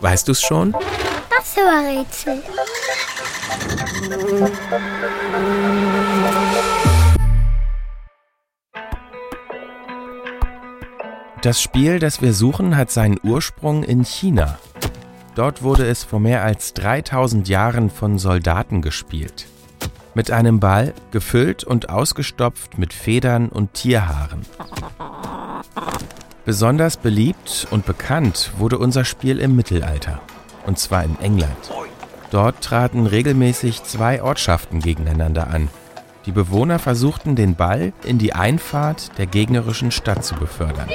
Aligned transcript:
Weißt 0.00 0.28
du's 0.28 0.40
schon? 0.40 0.72
Das 1.30 1.56
Rätsel. 1.56 2.42
Das 11.42 11.62
Spiel, 11.62 11.98
das 12.00 12.20
wir 12.20 12.32
suchen, 12.32 12.76
hat 12.76 12.90
seinen 12.90 13.18
Ursprung 13.22 13.84
in 13.84 14.04
China. 14.04 14.58
Dort 15.36 15.62
wurde 15.62 15.86
es 15.86 16.02
vor 16.02 16.18
mehr 16.18 16.42
als 16.42 16.74
3000 16.74 17.48
Jahren 17.48 17.90
von 17.90 18.18
Soldaten 18.18 18.82
gespielt. 18.82 19.46
Mit 20.14 20.32
einem 20.32 20.58
Ball, 20.58 20.94
gefüllt 21.12 21.62
und 21.62 21.90
ausgestopft 21.90 22.76
mit 22.76 22.92
Federn 22.92 23.48
und 23.48 23.74
Tierhaaren. 23.74 24.44
Besonders 26.48 26.96
beliebt 26.96 27.66
und 27.70 27.84
bekannt 27.84 28.52
wurde 28.56 28.78
unser 28.78 29.04
Spiel 29.04 29.38
im 29.38 29.54
Mittelalter. 29.54 30.22
Und 30.64 30.78
zwar 30.78 31.04
in 31.04 31.20
England. 31.20 31.70
Dort 32.30 32.64
traten 32.64 33.04
regelmäßig 33.06 33.82
zwei 33.82 34.22
Ortschaften 34.22 34.80
gegeneinander 34.80 35.48
an. 35.48 35.68
Die 36.24 36.32
Bewohner 36.32 36.78
versuchten 36.78 37.36
den 37.36 37.54
Ball 37.54 37.92
in 38.02 38.16
die 38.16 38.32
Einfahrt 38.32 39.18
der 39.18 39.26
gegnerischen 39.26 39.90
Stadt 39.90 40.24
zu 40.24 40.36
befördern. 40.36 40.88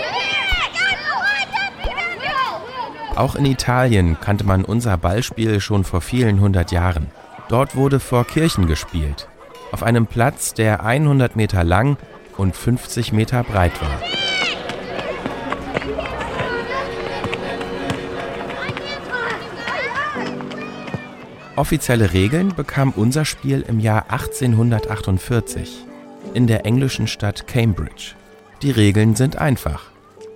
Auch 3.15 3.35
in 3.35 3.45
Italien 3.45 4.17
kannte 4.19 4.45
man 4.45 4.65
unser 4.65 4.97
Ballspiel 4.97 5.59
schon 5.59 5.83
vor 5.83 6.01
vielen 6.01 6.39
hundert 6.39 6.71
Jahren. 6.71 7.11
Dort 7.47 7.75
wurde 7.75 7.99
vor 7.99 8.25
Kirchen 8.25 8.65
gespielt, 8.65 9.27
auf 9.71 9.83
einem 9.83 10.07
Platz, 10.07 10.55
der 10.55 10.83
100 10.83 11.35
Meter 11.35 11.63
lang 11.63 11.97
und 12.37 12.55
50 12.55 13.13
Meter 13.13 13.43
breit 13.43 13.79
war. 13.83 14.22
Offizielle 21.55 22.13
Regeln 22.13 22.55
bekam 22.55 22.93
unser 22.95 23.25
Spiel 23.25 23.63
im 23.67 23.79
Jahr 23.79 24.05
1848 24.09 25.85
in 26.33 26.47
der 26.47 26.65
englischen 26.65 27.05
Stadt 27.05 27.45
Cambridge. 27.45 28.15
Die 28.63 28.71
Regeln 28.71 29.15
sind 29.15 29.37
einfach. 29.37 29.91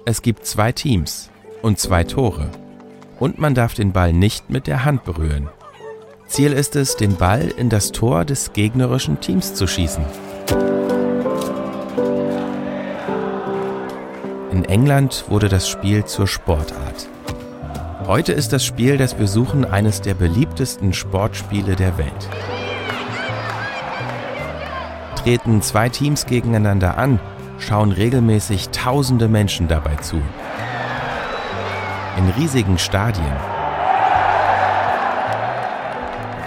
Es 0.05 0.21
gibt 0.21 0.45
zwei 0.45 0.71
Teams 0.71 1.31
und 1.63 1.79
zwei 1.79 2.03
Tore 2.03 2.51
und 3.19 3.39
man 3.39 3.55
darf 3.55 3.73
den 3.73 3.93
Ball 3.93 4.13
nicht 4.13 4.51
mit 4.51 4.67
der 4.67 4.85
Hand 4.85 5.05
berühren. 5.05 5.49
Ziel 6.27 6.53
ist 6.53 6.75
es, 6.75 6.97
den 6.97 7.15
Ball 7.15 7.51
in 7.57 7.69
das 7.69 7.91
Tor 7.93 8.23
des 8.23 8.53
gegnerischen 8.53 9.19
Teams 9.19 9.55
zu 9.55 9.65
schießen. 9.65 10.05
In 14.51 14.65
England 14.65 15.25
wurde 15.29 15.49
das 15.49 15.67
Spiel 15.67 16.05
zur 16.05 16.27
Sportart. 16.27 17.09
Heute 18.08 18.31
ist 18.31 18.53
das 18.53 18.63
Spiel, 18.66 18.97
das 18.97 19.19
wir 19.19 19.27
suchen, 19.27 19.66
eines 19.66 20.00
der 20.00 20.13
beliebtesten 20.13 20.94
Sportspiele 20.94 21.75
der 21.75 21.97
Welt. 21.97 22.30
Treten 25.17 25.61
zwei 25.61 25.89
Teams 25.89 26.25
gegeneinander 26.25 26.97
an, 26.97 27.19
schauen 27.59 27.91
regelmäßig 27.91 28.69
tausende 28.69 29.28
Menschen 29.28 29.67
dabei 29.67 29.95
zu 29.97 30.22
in 32.17 32.30
riesigen 32.30 32.78
Stadien. 32.78 33.35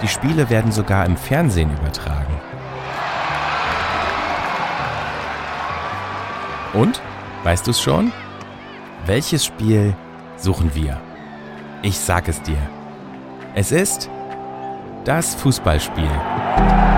Die 0.01 0.07
Spiele 0.07 0.49
werden 0.49 0.71
sogar 0.71 1.05
im 1.05 1.15
Fernsehen 1.15 1.71
übertragen. 1.71 2.41
Und, 6.73 7.01
weißt 7.43 7.67
du 7.67 7.71
es 7.71 7.79
schon? 7.79 8.11
Welches 9.05 9.45
Spiel 9.45 9.95
suchen 10.37 10.73
wir? 10.73 10.99
Ich 11.83 11.97
sag 11.97 12.27
es 12.27 12.39
dir. 12.43 12.59
Es 13.55 13.71
ist 13.71 14.07
das 15.03 15.33
Fußballspiel. 15.33 16.90